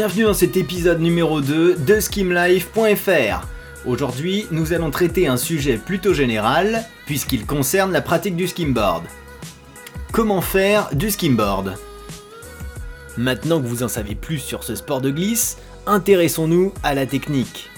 [0.00, 3.46] Bienvenue dans cet épisode numéro 2 de skimlife.fr.
[3.84, 9.04] Aujourd'hui, nous allons traiter un sujet plutôt général, puisqu'il concerne la pratique du skimboard.
[10.10, 11.74] Comment faire du skimboard?
[13.18, 17.68] Maintenant que vous en savez plus sur ce sport de glisse, intéressons-nous à la technique.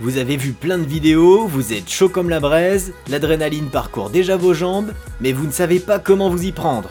[0.00, 4.36] Vous avez vu plein de vidéos, vous êtes chaud comme la braise, l'adrénaline parcourt déjà
[4.36, 4.92] vos jambes,
[5.22, 6.90] mais vous ne savez pas comment vous y prendre.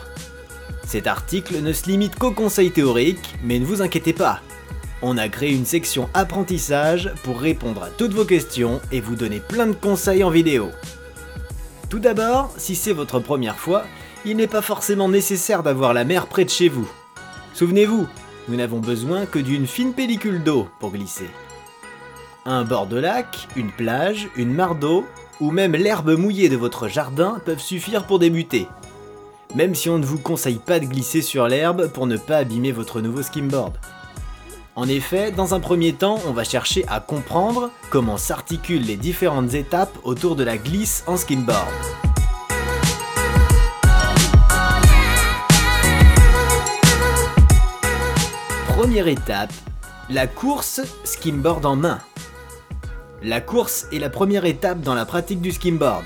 [0.84, 4.40] Cet article ne se limite qu'aux conseils théoriques, mais ne vous inquiétez pas.
[5.06, 9.38] On a créé une section apprentissage pour répondre à toutes vos questions et vous donner
[9.38, 10.70] plein de conseils en vidéo.
[11.90, 13.84] Tout d'abord, si c'est votre première fois,
[14.24, 16.90] il n'est pas forcément nécessaire d'avoir la mer près de chez vous.
[17.52, 18.06] Souvenez-vous,
[18.48, 21.28] nous n'avons besoin que d'une fine pellicule d'eau pour glisser.
[22.46, 25.04] Un bord de lac, une plage, une mare d'eau,
[25.38, 28.68] ou même l'herbe mouillée de votre jardin peuvent suffire pour débuter
[29.54, 32.72] même si on ne vous conseille pas de glisser sur l'herbe pour ne pas abîmer
[32.72, 33.74] votre nouveau skimboard.
[34.76, 39.54] En effet, dans un premier temps, on va chercher à comprendre comment s'articulent les différentes
[39.54, 41.70] étapes autour de la glisse en skimboard.
[48.66, 49.52] Première étape,
[50.10, 52.00] la course skimboard en main.
[53.22, 56.04] La course est la première étape dans la pratique du skimboard.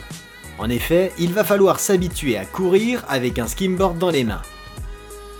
[0.58, 4.42] En effet, il va falloir s'habituer à courir avec un skimboard dans les mains.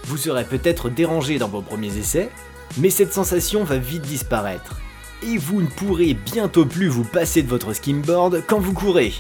[0.05, 2.31] Vous serez peut-être dérangé dans vos premiers essais,
[2.77, 4.77] mais cette sensation va vite disparaître.
[5.22, 9.14] Et vous ne pourrez bientôt plus vous passer de votre skimboard quand vous courez.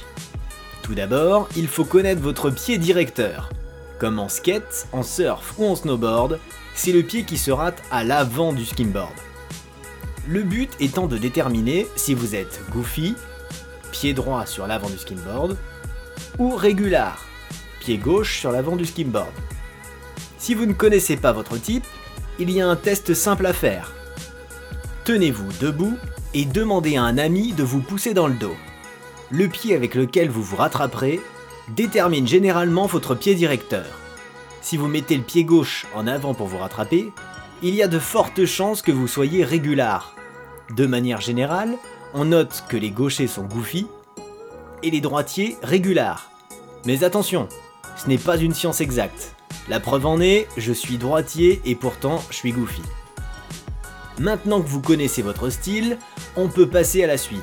[0.82, 3.50] Tout d'abord, il faut connaître votre pied directeur.
[3.98, 6.38] Comme en skate, en surf ou en snowboard,
[6.74, 9.12] c'est le pied qui se rate à l'avant du skimboard.
[10.28, 13.16] Le but étant de déterminer si vous êtes goofy,
[13.90, 15.56] pied droit sur l'avant du skimboard,
[16.38, 17.26] ou régular,
[17.80, 19.32] pied gauche sur l'avant du skimboard.
[20.38, 21.84] Si vous ne connaissez pas votre type,
[22.38, 23.92] il y a un test simple à faire.
[25.04, 25.96] Tenez-vous debout
[26.34, 28.56] et demandez à un ami de vous pousser dans le dos.
[29.30, 31.20] Le pied avec lequel vous vous rattraperez
[31.68, 33.86] détermine généralement votre pied directeur.
[34.62, 37.12] Si vous mettez le pied gauche en avant pour vous rattraper,
[37.62, 40.14] il y a de fortes chances que vous soyez régular.
[40.76, 41.76] De manière générale,
[42.14, 43.86] on note que les gauchers sont goofy
[44.82, 46.30] et les droitiers régulars.
[46.84, 47.48] Mais attention,
[47.96, 49.34] ce n'est pas une science exacte.
[49.68, 52.82] La preuve en est, je suis droitier et pourtant je suis goofy.
[54.18, 55.98] Maintenant que vous connaissez votre style,
[56.36, 57.42] on peut passer à la suite.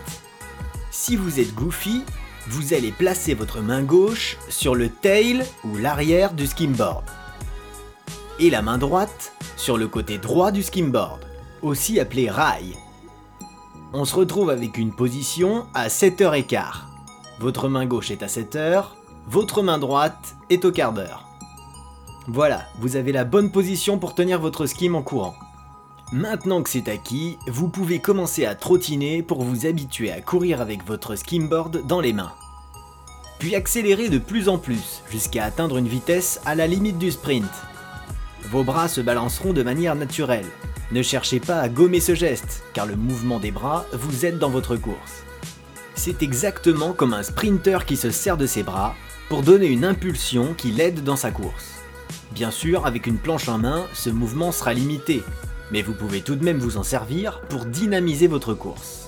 [0.91, 2.03] Si vous êtes goofy,
[2.47, 7.03] vous allez placer votre main gauche sur le tail ou l'arrière du skimboard.
[8.39, 11.25] Et la main droite sur le côté droit du skimboard,
[11.61, 12.75] aussi appelé rail.
[13.93, 16.59] On se retrouve avec une position à 7h15.
[17.39, 18.95] Votre main gauche est à 7 heures,
[19.27, 21.27] votre main droite est au quart d'heure.
[22.27, 25.35] Voilà, vous avez la bonne position pour tenir votre skim en courant.
[26.11, 30.85] Maintenant que c'est acquis, vous pouvez commencer à trottiner pour vous habituer à courir avec
[30.85, 32.33] votre skimboard dans les mains.
[33.39, 37.51] Puis accélérer de plus en plus jusqu'à atteindre une vitesse à la limite du sprint.
[38.49, 40.47] Vos bras se balanceront de manière naturelle.
[40.91, 44.49] Ne cherchez pas à gommer ce geste, car le mouvement des bras vous aide dans
[44.49, 45.25] votre course
[46.05, 48.95] c'est exactement comme un sprinter qui se sert de ses bras
[49.27, 51.74] pour donner une impulsion qui l'aide dans sa course.
[52.31, 55.23] Bien sûr, avec une planche en main, ce mouvement sera limité,
[55.71, 59.07] mais vous pouvez tout de même vous en servir pour dynamiser votre course.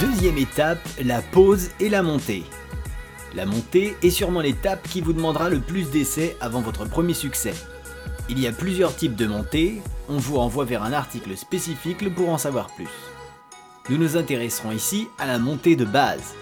[0.00, 2.44] Deuxième étape, la pause et la montée.
[3.34, 7.54] La montée est sûrement l'étape qui vous demandera le plus d'essais avant votre premier succès.
[8.28, 12.30] Il y a plusieurs types de montées, on vous renvoie vers un article spécifique pour
[12.30, 12.88] en savoir plus.
[13.88, 16.34] Nous nous intéresserons ici à la montée de base.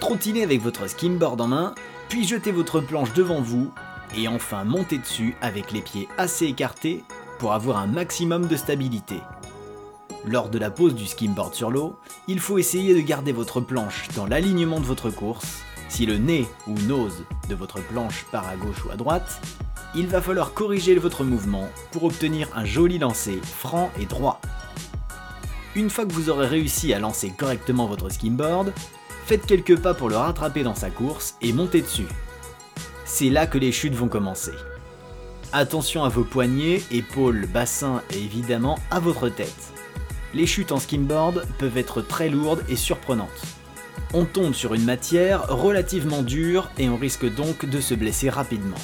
[0.00, 1.74] Trottinez avec votre skimboard en main,
[2.08, 3.70] puis jetez votre planche devant vous,
[4.16, 7.04] et enfin montez dessus avec les pieds assez écartés
[7.38, 9.20] pour avoir un maximum de stabilité.
[10.24, 11.96] Lors de la pose du skimboard sur l'eau,
[12.28, 15.62] il faut essayer de garder votre planche dans l'alignement de votre course
[15.92, 19.42] si le nez ou nose de votre planche part à gauche ou à droite,
[19.94, 24.40] il va falloir corriger votre mouvement pour obtenir un joli lancer franc et droit.
[25.74, 28.72] Une fois que vous aurez réussi à lancer correctement votre skimboard,
[29.26, 32.08] faites quelques pas pour le rattraper dans sa course et montez dessus.
[33.04, 34.52] C'est là que les chutes vont commencer.
[35.52, 39.72] Attention à vos poignets, épaules, bassins et évidemment à votre tête.
[40.34, 43.28] Les chutes en skimboard peuvent être très lourdes et surprenantes
[44.14, 48.76] on tombe sur une matière relativement dure et on risque donc de se blesser rapidement.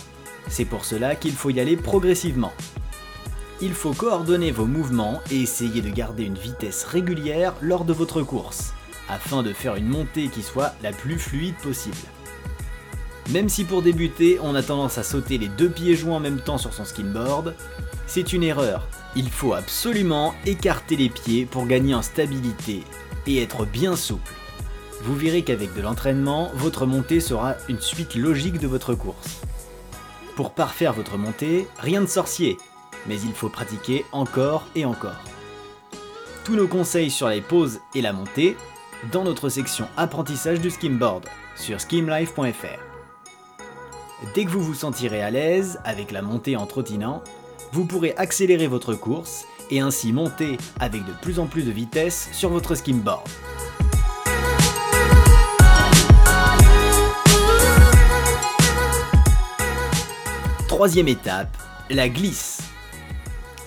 [0.48, 2.52] C'est pour cela qu'il faut y aller progressivement.
[3.60, 8.22] Il faut coordonner vos mouvements et essayer de garder une vitesse régulière lors de votre
[8.22, 8.72] course.
[9.08, 11.96] afin de faire une montée qui soit la plus fluide possible.
[13.30, 16.40] Même si pour débuter on a tendance à sauter les deux pieds joints en même
[16.40, 17.54] temps sur son skimboard,
[18.06, 18.86] c'est une erreur.
[19.16, 22.84] Il faut absolument écarter les pieds pour gagner en stabilité
[23.26, 24.32] et être bien souple.
[25.02, 29.40] Vous verrez qu'avec de l'entraînement, votre montée sera une suite logique de votre course.
[30.38, 32.58] Pour parfaire votre montée, rien de sorcier,
[33.08, 35.20] mais il faut pratiquer encore et encore.
[36.44, 38.56] Tous nos conseils sur les pauses et la montée
[39.10, 41.24] dans notre section apprentissage du skimboard
[41.56, 42.78] sur skimlife.fr.
[44.36, 47.24] Dès que vous vous sentirez à l'aise avec la montée en trottinant,
[47.72, 52.28] vous pourrez accélérer votre course et ainsi monter avec de plus en plus de vitesse
[52.30, 53.28] sur votre skimboard.
[60.78, 61.56] Troisième étape,
[61.90, 62.62] la glisse.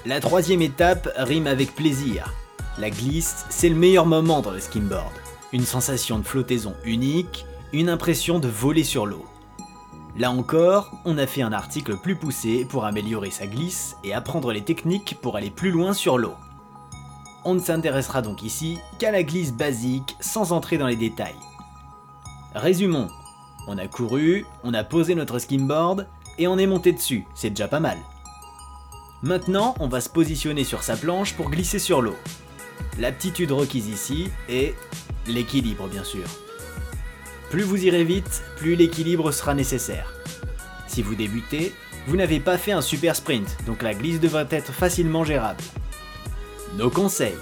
[0.06, 2.34] La troisième étape rime avec plaisir.
[2.78, 5.12] La glisse, c'est le meilleur moment dans le skimboard.
[5.52, 9.26] Une sensation de flottaison unique, une impression de voler sur l'eau.
[10.18, 14.54] Là encore, on a fait un article plus poussé pour améliorer sa glisse et apprendre
[14.54, 16.36] les techniques pour aller plus loin sur l'eau.
[17.44, 21.36] On ne s'intéressera donc ici qu'à la glisse basique sans entrer dans les détails.
[22.56, 23.10] Résumons.
[23.68, 26.08] On a couru, on a posé notre skimboard
[26.42, 27.98] et on est monté dessus, c'est déjà pas mal.
[29.22, 32.16] Maintenant, on va se positionner sur sa planche pour glisser sur l'eau.
[32.98, 34.74] L'aptitude requise ici est
[35.28, 36.26] l'équilibre bien sûr.
[37.52, 40.12] Plus vous irez vite, plus l'équilibre sera nécessaire.
[40.88, 41.76] Si vous débutez,
[42.08, 45.62] vous n'avez pas fait un super sprint, donc la glisse devrait être facilement gérable.
[46.76, 47.38] Nos conseils.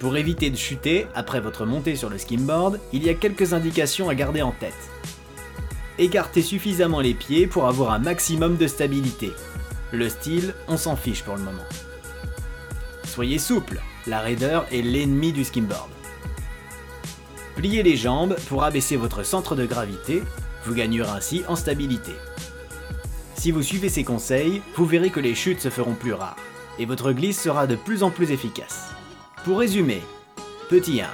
[0.00, 4.08] Pour éviter de chuter après votre montée sur le skimboard, il y a quelques indications
[4.08, 4.74] à garder en tête.
[5.98, 9.32] Écartez suffisamment les pieds pour avoir un maximum de stabilité.
[9.92, 11.64] Le style, on s'en fiche pour le moment.
[13.04, 15.88] Soyez souple, la raideur est l'ennemi du skimboard.
[17.54, 20.22] Pliez les jambes pour abaisser votre centre de gravité,
[20.66, 22.12] vous gagnerez ainsi en stabilité.
[23.34, 26.36] Si vous suivez ces conseils, vous verrez que les chutes se feront plus rares,
[26.78, 28.90] et votre glisse sera de plus en plus efficace.
[29.44, 30.02] Pour résumer,
[30.68, 31.06] petit 1.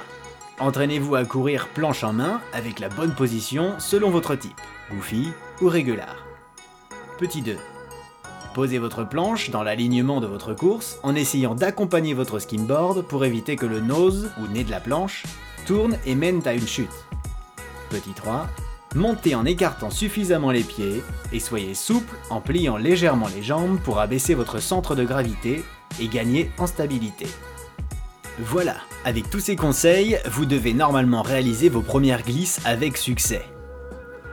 [0.59, 4.59] Entraînez-vous à courir planche en main avec la bonne position selon votre type,
[4.91, 5.29] goofy
[5.61, 6.25] ou régular.
[7.17, 7.57] Petit 2.
[8.53, 13.55] Posez votre planche dans l'alignement de votre course en essayant d'accompagner votre skimboard pour éviter
[13.55, 15.23] que le nose ou nez de la planche
[15.65, 17.05] tourne et mène à une chute.
[17.89, 18.47] Petit 3.
[18.93, 21.01] Montez en écartant suffisamment les pieds
[21.31, 25.63] et soyez souple en pliant légèrement les jambes pour abaisser votre centre de gravité
[25.99, 27.25] et gagner en stabilité.
[28.39, 33.43] Voilà, avec tous ces conseils, vous devez normalement réaliser vos premières glisses avec succès.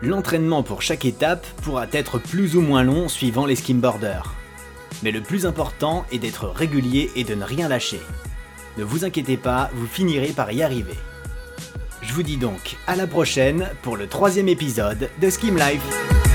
[0.01, 4.35] L'entraînement pour chaque étape pourra être plus ou moins long suivant les skimboarders.
[5.03, 8.01] Mais le plus important est d'être régulier et de ne rien lâcher.
[8.79, 10.97] Ne vous inquiétez pas, vous finirez par y arriver.
[12.01, 16.30] Je vous dis donc à la prochaine pour le troisième épisode de Skim Life.